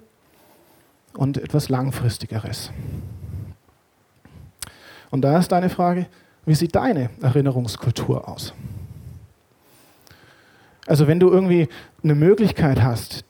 [1.17, 2.71] und etwas Langfristigeres.
[5.11, 6.07] Und da ist deine Frage,
[6.47, 8.55] wie sieht deine Erinnerungskultur aus?
[10.87, 11.69] Also wenn du irgendwie
[12.03, 13.25] eine Möglichkeit hast,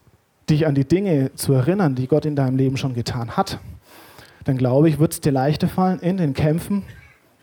[0.51, 3.59] dich an die Dinge zu erinnern, die Gott in deinem Leben schon getan hat,
[4.45, 6.85] dann glaube ich, wird es dir leichter fallen, in den Kämpfen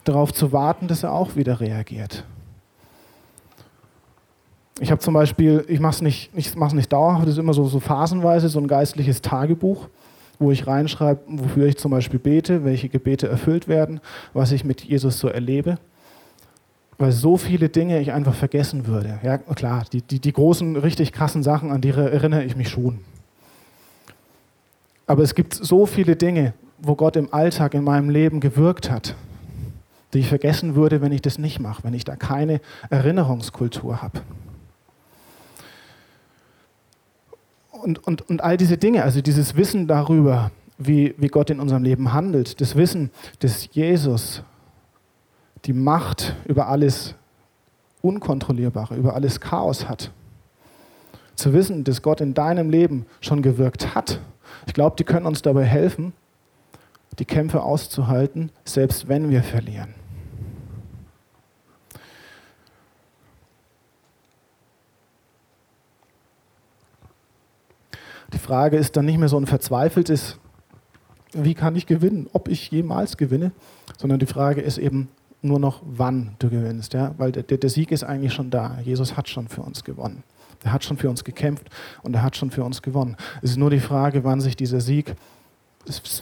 [0.03, 2.25] darauf zu warten, dass er auch wieder reagiert.
[4.79, 7.79] Ich habe zum Beispiel, ich mache es nicht, nicht, dauerhaft, das ist immer so, so
[7.79, 9.89] phasenweise, so ein geistliches Tagebuch,
[10.39, 13.99] wo ich reinschreibe, wofür ich zum Beispiel bete, welche Gebete erfüllt werden,
[14.33, 15.77] was ich mit Jesus so erlebe.
[16.97, 19.19] Weil so viele Dinge ich einfach vergessen würde.
[19.23, 22.99] Ja, klar, die, die, die großen, richtig krassen Sachen, an die erinnere ich mich schon.
[25.05, 29.15] Aber es gibt so viele Dinge, wo Gott im Alltag in meinem Leben gewirkt hat,
[30.13, 34.21] die ich vergessen würde, wenn ich das nicht mache, wenn ich da keine Erinnerungskultur habe.
[37.71, 41.83] Und, und, und all diese Dinge, also dieses Wissen darüber, wie, wie Gott in unserem
[41.83, 44.43] Leben handelt, das Wissen, dass Jesus
[45.65, 47.15] die Macht über alles
[48.01, 50.11] Unkontrollierbare, über alles Chaos hat.
[51.35, 54.19] Zu wissen, dass Gott in deinem Leben schon gewirkt hat.
[54.65, 56.13] Ich glaube, die können uns dabei helfen,
[57.19, 59.93] die Kämpfe auszuhalten, selbst wenn wir verlieren.
[68.33, 70.37] Die Frage ist dann nicht mehr so ein verzweifeltes,
[71.33, 73.51] wie kann ich gewinnen, ob ich jemals gewinne,
[73.97, 75.09] sondern die Frage ist eben
[75.41, 76.93] nur noch, wann du gewinnst.
[76.93, 77.13] Ja?
[77.17, 78.77] Weil der, der Sieg ist eigentlich schon da.
[78.83, 80.23] Jesus hat schon für uns gewonnen.
[80.63, 81.67] Er hat schon für uns gekämpft
[82.03, 83.15] und er hat schon für uns gewonnen.
[83.41, 85.15] Es ist nur die Frage, wann sich dieser Sieg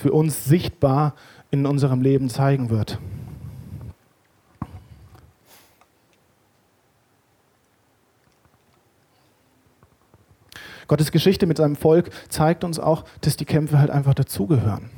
[0.02, 1.16] für uns sichtbar
[1.52, 3.00] in unserem Leben zeigen wird.
[10.88, 14.90] Gottes Geschichte mit seinem Volk zeigt uns auch, dass die Kämpfe halt einfach dazugehören.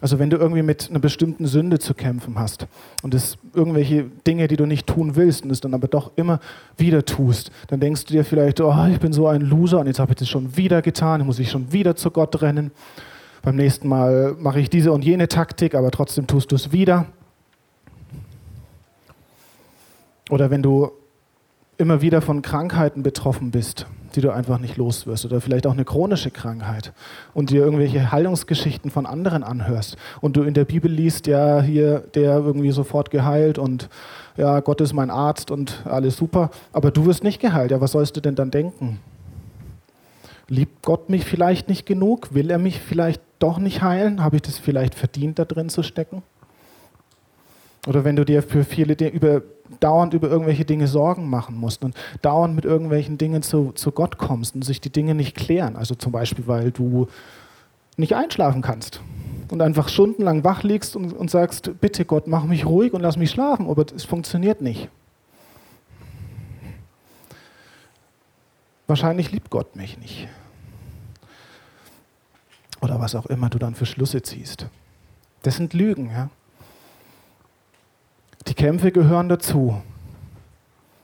[0.00, 2.66] Also wenn du irgendwie mit einer bestimmten Sünde zu kämpfen hast
[3.02, 6.40] und es irgendwelche Dinge, die du nicht tun willst und es dann aber doch immer
[6.76, 9.98] wieder tust, dann denkst du dir vielleicht, oh, ich bin so ein Loser und jetzt
[9.98, 12.70] habe ich das schon wieder getan, muss ich schon wieder zu Gott rennen.
[13.42, 17.06] Beim nächsten Mal mache ich diese und jene Taktik, aber trotzdem tust du es wieder.
[20.30, 20.90] Oder wenn du
[21.78, 25.72] immer wieder von Krankheiten betroffen bist die du einfach nicht los wirst oder vielleicht auch
[25.72, 26.92] eine chronische Krankheit
[27.34, 32.00] und dir irgendwelche Heilungsgeschichten von anderen anhörst und du in der Bibel liest, ja, hier
[32.14, 33.88] der irgendwie sofort geheilt und
[34.36, 37.70] ja, Gott ist mein Arzt und alles super, aber du wirst nicht geheilt.
[37.70, 39.00] Ja, was sollst du denn dann denken?
[40.48, 42.34] Liebt Gott mich vielleicht nicht genug?
[42.34, 44.22] Will er mich vielleicht doch nicht heilen?
[44.22, 46.22] Habe ich das vielleicht verdient, da drin zu stecken?
[47.86, 49.42] Oder wenn du dir für viele Dinge über
[49.80, 54.18] dauernd über irgendwelche Dinge Sorgen machen musst und dauernd mit irgendwelchen Dingen zu, zu Gott
[54.18, 55.76] kommst und sich die Dinge nicht klären.
[55.76, 57.08] Also zum Beispiel, weil du
[57.96, 59.00] nicht einschlafen kannst
[59.50, 63.16] und einfach stundenlang wach liegst und, und sagst, bitte Gott, mach mich ruhig und lass
[63.16, 64.88] mich schlafen, aber es funktioniert nicht.
[68.86, 70.28] Wahrscheinlich liebt Gott mich nicht.
[72.80, 74.66] Oder was auch immer du dann für Schlüsse ziehst.
[75.42, 76.30] Das sind Lügen, ja.
[78.46, 79.80] Die Kämpfe gehören dazu.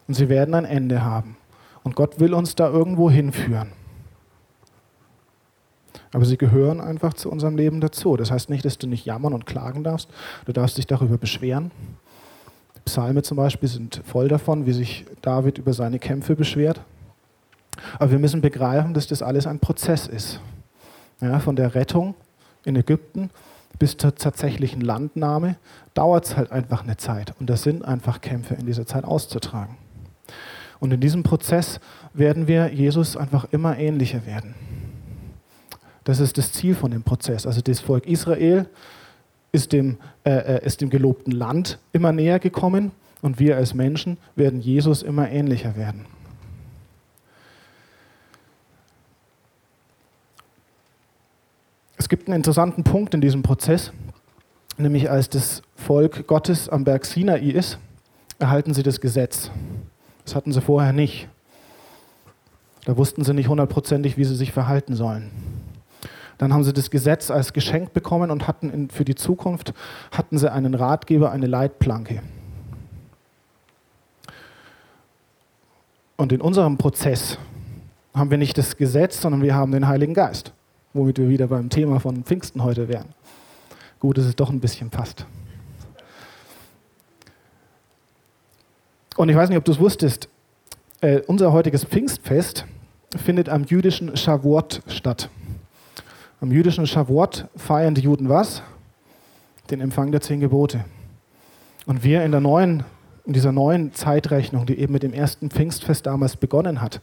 [0.07, 1.37] Und sie werden ein Ende haben.
[1.83, 3.73] Und Gott will uns da irgendwo hinführen.
[6.13, 8.17] Aber sie gehören einfach zu unserem Leben dazu.
[8.17, 10.09] Das heißt nicht, dass du nicht jammern und klagen darfst.
[10.47, 11.73] Du darfst dich darüber beschweren.
[12.77, 16.81] Die Psalme zum Beispiel sind voll davon, wie sich David über seine Kämpfe beschwert.
[17.99, 20.41] Aber wir müssen begreifen, dass das alles ein Prozess ist.
[21.21, 22.15] Ja, von der Rettung
[22.65, 23.31] in Ägypten
[23.79, 25.57] bis zur tatsächlichen Landnahme
[25.95, 27.35] dauert es halt einfach eine Zeit.
[27.41, 29.77] Und das sind einfach Kämpfe in dieser Zeit auszutragen.
[30.81, 31.81] Und in diesem Prozess
[32.13, 34.55] werden wir Jesus einfach immer ähnlicher werden.
[36.05, 37.47] Das ist das Ziel von dem Prozess.
[37.47, 38.67] Also das Volk Israel
[39.53, 44.19] ist dem, äh, äh ist dem gelobten Land immer näher gekommen und wir als Menschen
[44.37, 46.05] werden Jesus immer ähnlicher werden.
[52.05, 53.91] Es gibt einen interessanten Punkt in diesem Prozess,
[54.77, 57.79] nämlich als das Volk Gottes am Berg Sinai ist,
[58.39, 59.51] erhalten sie das Gesetz.
[60.23, 61.29] Das hatten sie vorher nicht.
[62.85, 65.31] Da wussten sie nicht hundertprozentig, wie sie sich verhalten sollen.
[66.37, 69.73] Dann haben sie das Gesetz als Geschenk bekommen und hatten in, für die Zukunft
[70.11, 72.21] hatten sie einen Ratgeber, eine Leitplanke.
[76.19, 77.39] Und in unserem Prozess
[78.13, 80.53] haben wir nicht das Gesetz, sondern wir haben den Heiligen Geist
[80.95, 83.09] womit wir wieder beim Thema von Pfingsten heute wären.
[84.01, 85.27] Gut, dass es doch ein bisschen passt.
[89.17, 90.29] Und ich weiß nicht, ob du es wusstest,
[91.05, 92.65] Äh, unser heutiges Pfingstfest
[93.15, 95.29] findet am jüdischen Shavuot statt.
[96.41, 98.63] Am jüdischen Shavuot feiern die Juden was?
[99.71, 100.87] Den Empfang der zehn Gebote.
[101.85, 102.85] Und wir in, der neuen,
[103.27, 107.03] in dieser neuen Zeitrechnung, die eben mit dem ersten Pfingstfest damals begonnen hat,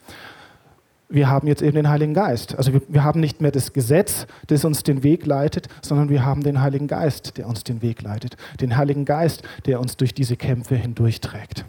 [1.12, 2.58] wir haben jetzt eben den Heiligen Geist.
[2.58, 6.26] Also wir, wir, haben nicht mehr das Gesetz, das uns den Weg leitet, sondern wir
[6.26, 8.38] haben den Heiligen Geist, der uns den Weg leitet.
[8.60, 11.66] Den Heiligen Geist, der uns durch diese Kämpfe hindurchträgt.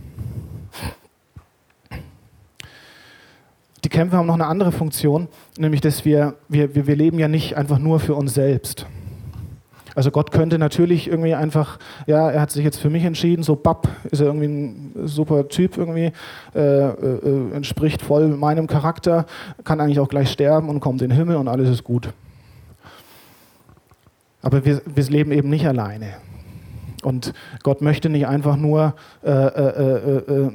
[3.85, 5.29] Die Kämpfe haben noch eine andere Funktion,
[5.59, 8.87] nämlich dass wir, wir, wir leben ja nicht einfach nur für uns selbst.
[9.95, 13.57] Also Gott könnte natürlich irgendwie einfach, ja, er hat sich jetzt für mich entschieden, so
[13.57, 16.13] bapp, ist er irgendwie ein super Typ irgendwie,
[16.55, 19.27] äh, äh, entspricht voll meinem Charakter,
[19.65, 22.09] kann eigentlich auch gleich sterben und kommt in den Himmel und alles ist gut.
[24.41, 26.15] Aber wir, wir leben eben nicht alleine.
[27.03, 30.51] Und Gott möchte nicht einfach nur äh, äh, äh, äh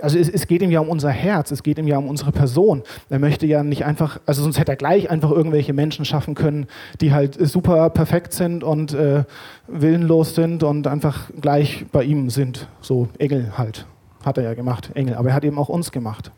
[0.00, 2.32] also es, es, geht ihm ja um unser Herz, es geht ihm ja um unsere
[2.32, 2.82] Person.
[3.08, 6.66] Er möchte ja nicht einfach, also sonst hätte er gleich einfach irgendwelche Menschen schaffen können,
[7.00, 9.24] die halt super perfekt sind und äh,
[9.66, 12.68] willenlos sind und einfach gleich bei ihm sind.
[12.80, 13.86] So Engel halt,
[14.24, 15.14] hat er ja gemacht, Engel.
[15.14, 16.30] Aber er hat eben auch uns gemacht.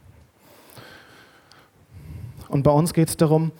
[2.48, 3.50] Und bei uns geht es darum,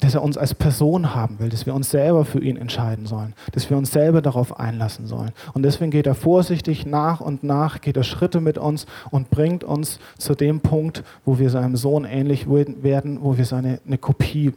[0.00, 3.34] dass er uns als Person haben will, dass wir uns selber für ihn entscheiden sollen,
[3.52, 5.32] dass wir uns selber darauf einlassen sollen.
[5.54, 9.64] Und deswegen geht er vorsichtig nach und nach, geht er Schritte mit uns und bringt
[9.64, 14.52] uns zu dem Punkt, wo wir seinem Sohn ähnlich werden, wo wir seine eine Kopie,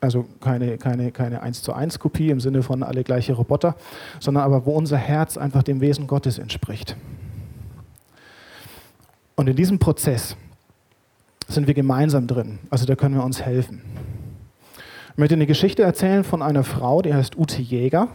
[0.00, 3.76] also keine, keine, keine 1 zu 1 Kopie im Sinne von alle gleiche Roboter,
[4.18, 6.96] sondern aber wo unser Herz einfach dem Wesen Gottes entspricht.
[9.36, 10.36] Und in diesem Prozess
[11.46, 12.58] sind wir gemeinsam drin.
[12.70, 13.82] Also da können wir uns helfen.
[15.16, 18.08] Ich möchte eine Geschichte erzählen von einer Frau, die heißt Ute Jäger.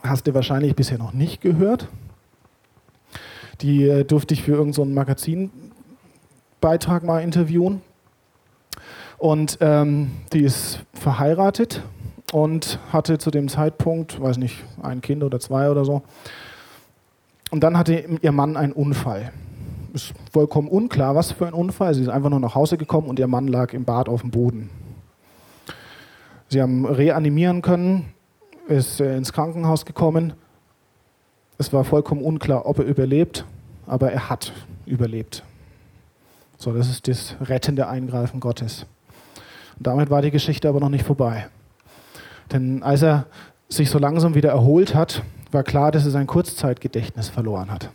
[0.00, 1.88] Hast du wahrscheinlich bisher noch nicht gehört.
[3.62, 7.82] Die äh, durfte ich für irgendeinen so Magazinbeitrag mal interviewen.
[9.18, 11.82] Und ähm, die ist verheiratet
[12.30, 16.02] und hatte zu dem Zeitpunkt, weiß nicht, ein Kind oder zwei oder so.
[17.50, 19.32] Und dann hatte ihr Mann einen Unfall
[19.94, 21.94] ist vollkommen unklar, was für ein Unfall.
[21.94, 24.30] Sie ist einfach nur nach Hause gekommen und ihr Mann lag im Bad auf dem
[24.30, 24.68] Boden.
[26.48, 28.12] Sie haben reanimieren können,
[28.66, 30.34] ist äh, ins Krankenhaus gekommen.
[31.58, 33.44] Es war vollkommen unklar, ob er überlebt,
[33.86, 34.52] aber er hat
[34.84, 35.44] überlebt.
[36.58, 38.86] So, das ist das rettende Eingreifen Gottes.
[39.78, 41.46] Und damit war die Geschichte aber noch nicht vorbei.
[42.52, 43.26] Denn als er
[43.68, 47.90] sich so langsam wieder erholt hat, war klar, dass er sein Kurzzeitgedächtnis verloren hat.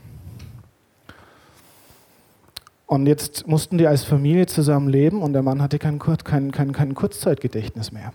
[2.90, 6.72] Und jetzt mussten die als Familie zusammen leben und der Mann hatte kein, kein, kein,
[6.72, 8.14] kein Kurzzeitgedächtnis mehr.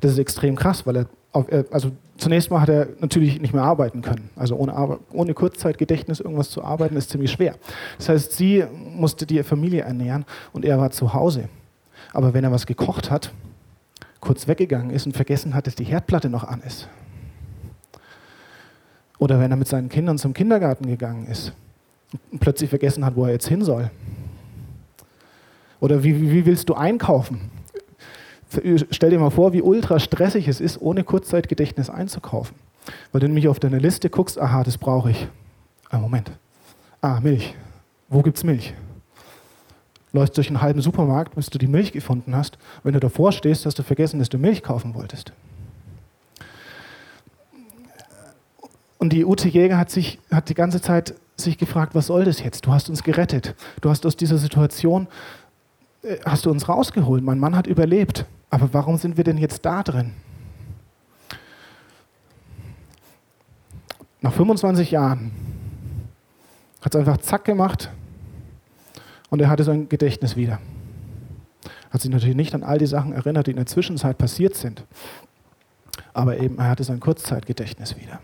[0.00, 3.62] Das ist extrem krass, weil er, auf, also zunächst mal hat er natürlich nicht mehr
[3.62, 4.30] arbeiten können.
[4.34, 7.56] Also ohne, ohne Kurzzeitgedächtnis irgendwas zu arbeiten ist ziemlich schwer.
[7.98, 10.24] Das heißt, sie musste die Familie ernähren
[10.54, 11.50] und er war zu Hause.
[12.14, 13.34] Aber wenn er was gekocht hat,
[14.20, 16.88] kurz weggegangen ist und vergessen hat, dass die Herdplatte noch an ist.
[19.18, 21.52] Oder wenn er mit seinen Kindern zum Kindergarten gegangen ist
[22.40, 23.90] plötzlich vergessen hat, wo er jetzt hin soll.
[25.80, 27.50] Oder wie, wie willst du einkaufen?
[28.90, 32.56] Stell dir mal vor, wie ultra stressig es ist, ohne Kurzzeitgedächtnis einzukaufen.
[33.12, 35.28] Weil du nämlich auf deine Liste guckst, aha, das brauche ich.
[35.90, 36.30] Ah, Moment.
[37.00, 37.54] Ah, Milch.
[38.08, 38.74] Wo gibt's Milch?
[40.12, 42.56] Läufst durch einen halben Supermarkt, bis du die Milch gefunden hast.
[42.84, 45.32] Wenn du davor stehst, hast du vergessen, dass du Milch kaufen wolltest.
[48.98, 52.40] Und die Ute Jäger hat sich hat die ganze Zeit sich gefragt, was soll das
[52.40, 52.66] jetzt?
[52.66, 53.54] Du hast uns gerettet.
[53.80, 55.08] Du hast aus dieser Situation,
[56.02, 57.22] äh, hast du uns rausgeholt.
[57.22, 58.24] Mein Mann hat überlebt.
[58.50, 60.12] Aber warum sind wir denn jetzt da drin?
[64.20, 65.30] Nach 25 Jahren
[66.80, 67.90] hat es einfach zack gemacht
[69.30, 70.60] und er hatte sein Gedächtnis wieder.
[71.90, 74.84] Hat sich natürlich nicht an all die Sachen erinnert, die in der Zwischenzeit passiert sind.
[76.12, 78.20] Aber eben, er hatte sein Kurzzeitgedächtnis wieder.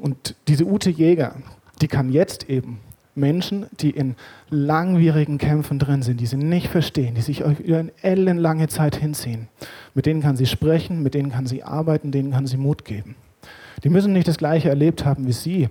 [0.00, 1.36] Und diese Ute Jäger,
[1.80, 2.80] die kann jetzt eben
[3.14, 4.14] Menschen, die in
[4.48, 9.48] langwierigen Kämpfen drin sind, die sie nicht verstehen, die sich über eine ellenlange Zeit hinziehen,
[9.94, 13.16] mit denen kann sie sprechen, mit denen kann sie arbeiten, denen kann sie Mut geben.
[13.84, 15.68] Die müssen nicht das Gleiche erlebt haben wie sie.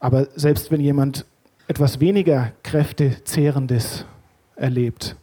[0.00, 1.24] Aber selbst wenn jemand
[1.68, 4.04] etwas weniger kräftezehrendes
[4.56, 5.16] erlebt,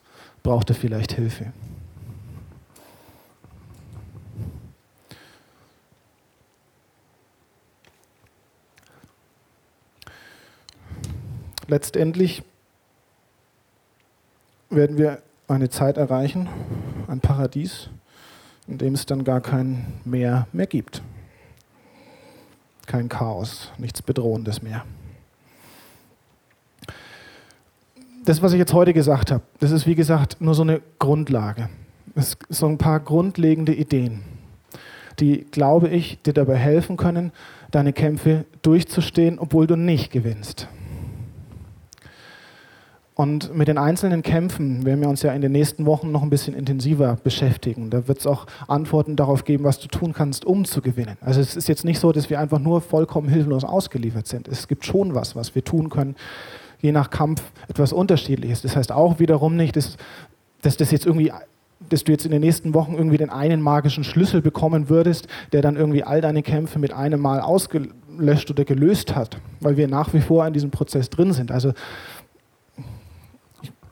[0.43, 1.47] braucht er vielleicht Hilfe.
[11.69, 12.43] Letztendlich
[14.69, 16.49] werden wir eine Zeit erreichen,
[17.07, 17.89] ein Paradies,
[18.67, 21.01] in dem es dann gar kein Meer mehr gibt.
[22.85, 24.83] Kein Chaos, nichts Bedrohendes mehr.
[28.25, 31.69] Das, was ich jetzt heute gesagt habe, das ist wie gesagt nur so eine Grundlage.
[32.15, 34.23] Es sind so ein paar grundlegende Ideen,
[35.19, 37.31] die, glaube ich, dir dabei helfen können,
[37.71, 40.67] deine Kämpfe durchzustehen, obwohl du nicht gewinnst.
[43.19, 46.29] Und mit den einzelnen Kämpfen werden wir uns ja in den nächsten Wochen noch ein
[46.29, 47.89] bisschen intensiver beschäftigen.
[47.89, 51.17] Da wird es auch Antworten darauf geben, was du tun kannst, um zu gewinnen.
[51.19, 54.47] Also es ist jetzt nicht so, dass wir einfach nur vollkommen hilflos ausgeliefert sind.
[54.47, 56.15] Es gibt schon was, was wir tun können,
[56.79, 58.61] je nach Kampf etwas unterschiedliches.
[58.61, 59.97] Das heißt auch wiederum nicht, dass,
[60.61, 61.33] dass das jetzt irgendwie
[61.89, 65.61] dass du jetzt in den nächsten Wochen irgendwie den einen magischen Schlüssel bekommen würdest, der
[65.61, 70.13] dann irgendwie all deine Kämpfe mit einem Mal ausgelöscht oder gelöst hat, weil wir nach
[70.13, 71.51] wie vor in diesem Prozess drin sind.
[71.51, 71.73] Also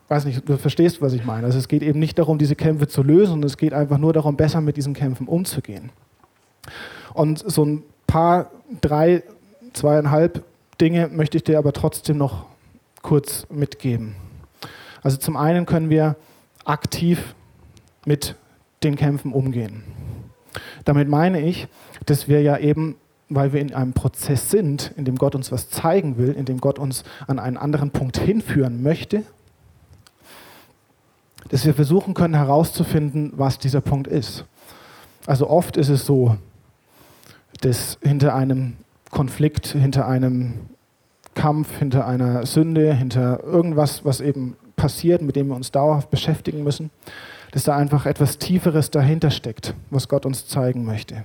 [0.08, 1.46] weiß nicht, du verstehst, was ich meine.
[1.46, 4.36] Also es geht eben nicht darum, diese Kämpfe zu lösen, es geht einfach nur darum,
[4.36, 5.90] besser mit diesen Kämpfen umzugehen.
[7.14, 9.22] Und so ein paar, drei,
[9.72, 10.44] zweieinhalb
[10.80, 12.46] Dinge möchte ich dir aber trotzdem noch
[13.02, 14.14] kurz mitgeben.
[15.02, 16.16] Also zum einen können wir
[16.64, 17.34] aktiv
[18.04, 18.34] mit
[18.82, 19.84] den Kämpfen umgehen.
[20.84, 21.68] Damit meine ich,
[22.06, 22.96] dass wir ja eben,
[23.28, 26.60] weil wir in einem Prozess sind, in dem Gott uns was zeigen will, in dem
[26.60, 29.24] Gott uns an einen anderen Punkt hinführen möchte,
[31.48, 34.44] dass wir versuchen können herauszufinden, was dieser Punkt ist.
[35.26, 36.36] Also oft ist es so,
[37.60, 38.76] dass hinter einem
[39.10, 40.54] Konflikt, hinter einem
[41.34, 46.64] Kampf, hinter einer Sünde, hinter irgendwas, was eben passiert, mit dem wir uns dauerhaft beschäftigen
[46.64, 46.90] müssen,
[47.52, 51.24] dass da einfach etwas Tieferes dahinter steckt, was Gott uns zeigen möchte.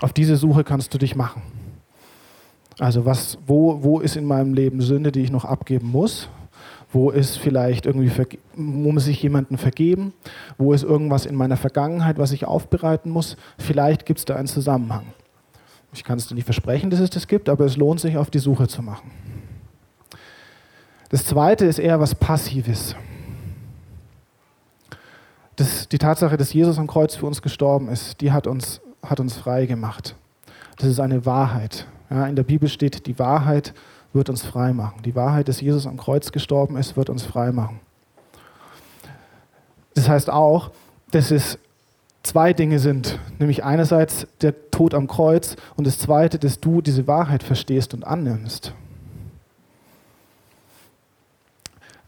[0.00, 1.42] Auf diese Suche kannst du dich machen.
[2.78, 6.28] Also was, wo, wo ist in meinem Leben Sünde, die ich noch abgeben muss?
[6.92, 8.10] Wo ist vielleicht irgendwie,
[8.54, 10.12] muss ich jemanden vergeben?
[10.56, 13.36] Wo ist irgendwas in meiner Vergangenheit, was ich aufbereiten muss?
[13.58, 15.06] Vielleicht gibt es da einen Zusammenhang.
[15.92, 18.30] Ich kann es dir nicht versprechen, dass es das gibt, aber es lohnt sich, auf
[18.30, 19.10] die Suche zu machen.
[21.08, 22.96] Das zweite ist eher was Passives.
[25.56, 29.20] Das, die Tatsache, dass Jesus am Kreuz für uns gestorben ist, die hat uns, hat
[29.20, 30.14] uns frei gemacht.
[30.76, 31.86] Das ist eine Wahrheit.
[32.10, 33.72] Ja, in der Bibel steht, die Wahrheit
[34.16, 35.02] wird uns frei machen.
[35.04, 37.80] Die Wahrheit, dass Jesus am Kreuz gestorben ist, wird uns frei machen.
[39.94, 40.72] Das heißt auch,
[41.10, 41.58] dass es
[42.22, 47.06] zwei Dinge sind, nämlich einerseits der Tod am Kreuz und das zweite, dass du diese
[47.06, 48.74] Wahrheit verstehst und annimmst.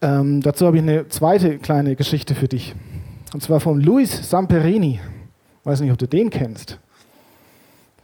[0.01, 2.75] Ähm, dazu habe ich eine zweite kleine Geschichte für dich.
[3.33, 5.01] Und zwar von Luis Samperini.
[5.61, 6.79] Ich weiß nicht, ob du den kennst.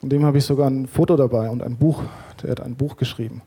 [0.01, 2.03] Von dem habe ich sogar ein Foto dabei und ein Buch.
[2.43, 3.43] Der hat ein Buch geschrieben.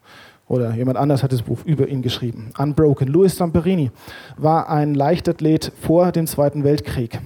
[0.47, 2.51] Oder jemand anders hat das Buch über ihn geschrieben.
[2.57, 3.07] Unbroken.
[3.07, 3.91] Louis Samperini
[4.37, 7.19] war ein Leichtathlet vor dem Zweiten Weltkrieg.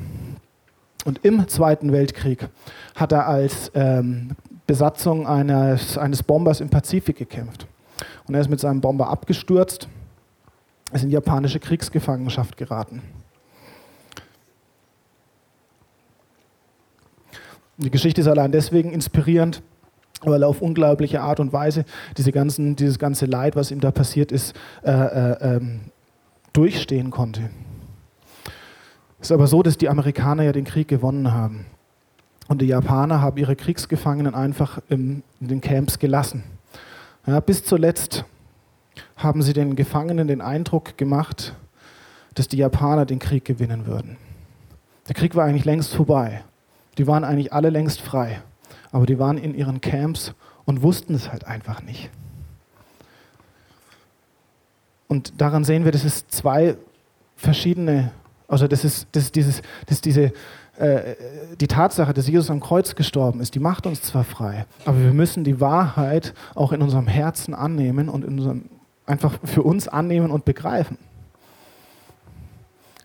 [1.06, 2.48] Und im Zweiten Weltkrieg
[2.96, 4.32] hat er als ähm,
[4.66, 7.68] Besatzung eines, eines Bombers im Pazifik gekämpft.
[8.28, 9.88] Und er ist mit seinem Bomber abgestürzt,
[10.94, 13.02] ist in japanische Kriegsgefangenschaft geraten.
[17.78, 19.64] Die Geschichte ist allein deswegen inspirierend,
[20.24, 21.86] weil er auf unglaubliche Art und Weise
[22.18, 25.82] diese ganzen, dieses ganze Leid, was ihm da passiert ist, äh, äh, ähm,
[26.54, 27.50] durchstehen konnte.
[29.20, 31.66] Es ist aber so, dass die Amerikaner ja den Krieg gewonnen haben.
[32.48, 36.44] Und die Japaner haben ihre Kriegsgefangenen einfach in, in den Camps gelassen.
[37.26, 38.26] Ja, bis zuletzt
[39.16, 41.56] haben sie den Gefangenen den Eindruck gemacht,
[42.34, 44.18] dass die Japaner den Krieg gewinnen würden.
[45.08, 46.44] Der Krieg war eigentlich längst vorbei.
[46.98, 48.42] Die waren eigentlich alle längst frei
[48.92, 50.34] aber die waren in ihren Camps
[50.66, 52.10] und wussten es halt einfach nicht.
[55.08, 56.78] Und daran sehen wir, dass es zwei
[57.36, 58.12] verschiedene,
[58.48, 60.32] also das ist, das ist, dieses, das ist diese,
[60.78, 61.16] äh,
[61.60, 65.14] die Tatsache, dass Jesus am Kreuz gestorben ist, die macht uns zwar frei, aber wir
[65.14, 68.66] müssen die Wahrheit auch in unserem Herzen annehmen und in unserem,
[69.06, 70.98] einfach für uns annehmen und begreifen.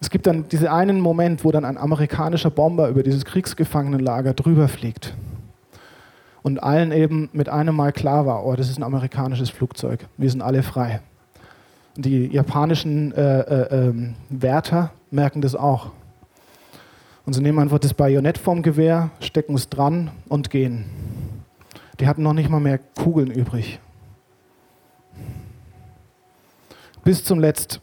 [0.01, 4.69] Es gibt dann diesen einen Moment, wo dann ein amerikanischer Bomber über dieses Kriegsgefangenenlager drüber
[4.69, 5.15] fliegt
[6.47, 10.31] und allen eben mit einem Mal klar war, oh, das ist ein amerikanisches Flugzeug, wir
[10.31, 11.01] sind alle frei.
[11.97, 13.95] Die japanischen äh, äh, äh,
[14.29, 15.91] Wärter merken das auch.
[17.25, 20.85] Und sie nehmen einfach das Bajonett vom Gewehr, stecken es dran und gehen.
[21.99, 23.81] Die hatten noch nicht mal mehr Kugeln übrig.
[27.03, 27.81] Bis zum Letzt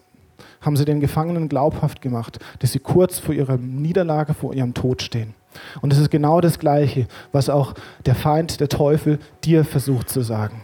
[0.61, 5.01] haben sie den Gefangenen glaubhaft gemacht, dass sie kurz vor ihrer Niederlage, vor ihrem Tod
[5.01, 5.36] stehen.
[5.82, 7.74] Und es ist genau das Gleiche, was auch
[8.06, 10.62] der Feind, der Teufel, dir versucht zu sagen.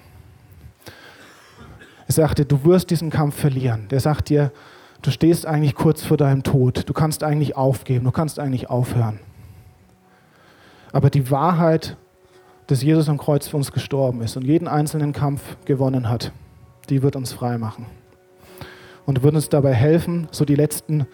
[2.08, 3.88] Er sagte, du wirst diesen Kampf verlieren.
[3.90, 4.52] Der sagt dir,
[5.04, 6.90] du stehst eigentlich kurz vor deinem Tod.
[6.90, 9.20] Du kannst eigentlich aufgeben, du kannst eigentlich aufhören.
[10.92, 11.98] Aber die Wahrheit,
[12.68, 16.32] dass Jesus am Kreuz für uns gestorben ist und jeden einzelnen Kampf gewonnen hat,
[16.90, 17.86] die wird uns frei machen.
[19.06, 21.06] Und wird uns dabei helfen, so die letzten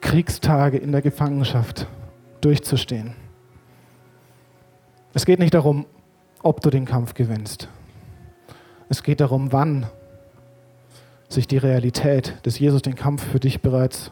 [0.00, 1.86] Kriegstage in der Gefangenschaft
[2.40, 3.14] durchzustehen.
[5.16, 5.86] Es geht nicht darum,
[6.42, 7.68] ob du den Kampf gewinnst.
[8.88, 9.86] Es geht darum, wann
[11.28, 14.10] sich die Realität, dass Jesus den Kampf für dich bereits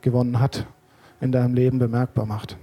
[0.00, 0.66] gewonnen hat,
[1.20, 2.56] in deinem Leben bemerkbar macht.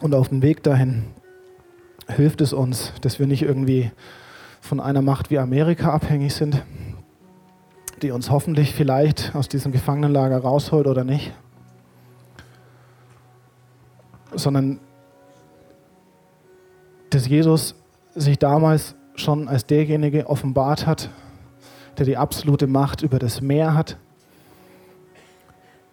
[0.00, 1.06] Und auf dem Weg dahin
[2.06, 3.90] hilft es uns, dass wir nicht irgendwie
[4.60, 6.62] von einer Macht wie Amerika abhängig sind,
[8.02, 11.32] die uns hoffentlich vielleicht aus diesem Gefangenenlager rausholt oder nicht,
[14.34, 14.80] sondern
[17.10, 17.74] dass Jesus
[18.14, 21.10] sich damals schon als derjenige offenbart hat,
[21.98, 23.96] der die absolute Macht über das Meer hat,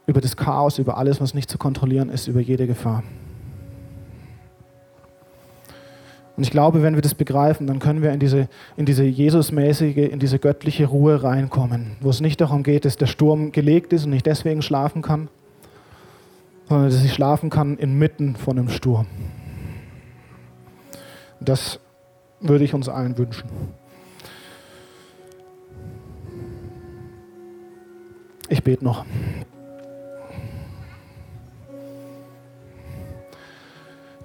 [0.07, 3.03] über das Chaos, über alles, was nicht zu kontrollieren ist, über jede Gefahr.
[6.39, 9.97] Und ich glaube, wenn wir das begreifen, dann können wir in diese, in diese Jesusmäßige,
[10.09, 14.05] in diese göttliche Ruhe reinkommen, wo es nicht darum geht, dass der Sturm gelegt ist
[14.05, 15.27] und ich deswegen schlafen kann,
[16.69, 19.07] sondern dass ich schlafen kann inmitten von einem Sturm.
[21.41, 21.81] Das
[22.39, 23.49] würde ich uns allen wünschen.
[28.47, 29.03] Ich bete noch.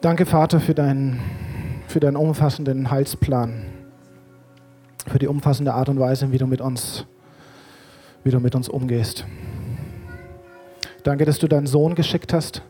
[0.01, 1.19] Danke, Vater, für deinen,
[1.95, 3.67] für deinen umfassenden Heilsplan,
[5.07, 7.07] für die umfassende Art und Weise, wie du mit uns,
[8.25, 9.25] wie du mit uns umgehst.
[11.05, 12.63] Danke, dass du deinen Sohn geschickt hast.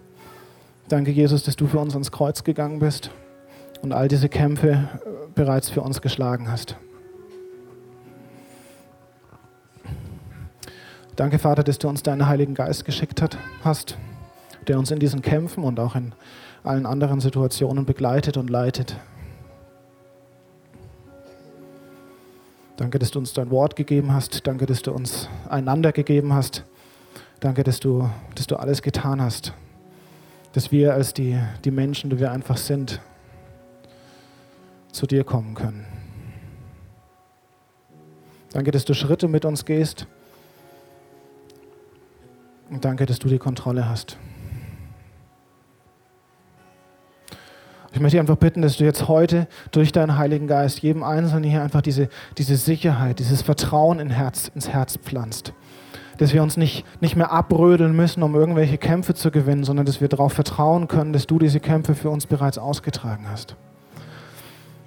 [0.91, 3.12] Danke, Jesus, dass du für uns ans Kreuz gegangen bist
[3.81, 4.99] und all diese Kämpfe äh,
[5.35, 6.77] bereits für uns geschlagen hast.
[11.16, 13.97] Danke, Vater, dass du uns deinen Heiligen Geist geschickt hat, hast,
[14.68, 16.12] der uns in diesen Kämpfen und auch in
[16.62, 18.99] allen anderen Situationen begleitet und leitet.
[22.77, 24.47] Danke, dass du uns dein Wort gegeben hast.
[24.47, 26.64] Danke, dass du uns einander gegeben hast.
[27.39, 29.53] Danke, dass du, dass du alles getan hast.
[30.53, 33.01] Dass wir als die, die Menschen, die wir einfach sind,
[34.91, 35.87] zu dir kommen können.
[38.53, 40.07] Danke, dass du Schritte mit uns gehst.
[42.70, 44.16] Und danke, dass du die Kontrolle hast.
[47.95, 51.49] Ich möchte dich einfach bitten, dass du jetzt heute durch deinen Heiligen Geist jedem Einzelnen
[51.49, 55.53] hier einfach diese, diese Sicherheit, dieses Vertrauen in Herz, ins Herz pflanzt.
[56.18, 60.01] Dass wir uns nicht, nicht mehr abrödeln müssen, um irgendwelche Kämpfe zu gewinnen, sondern dass
[60.01, 63.55] wir darauf vertrauen können, dass du diese Kämpfe für uns bereits ausgetragen hast.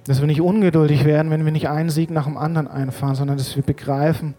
[0.05, 3.37] Dass wir nicht ungeduldig werden, wenn wir nicht einen Sieg nach dem anderen einfahren, sondern
[3.37, 4.35] dass wir begreifen,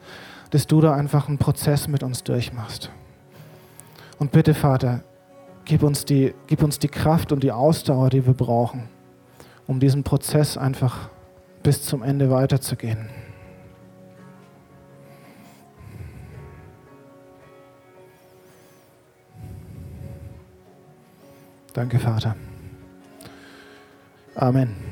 [0.51, 2.91] dass du da einfach einen Prozess mit uns durchmachst.
[4.19, 5.05] Und bitte, Vater,
[5.69, 8.89] gib uns die, gib uns die Kraft und die Ausdauer, die wir brauchen,
[9.67, 11.11] um diesen Prozess einfach
[11.63, 13.09] bis zum Ende weiterzugehen.
[21.75, 22.35] Danke, Vater.
[24.35, 24.88] Amen.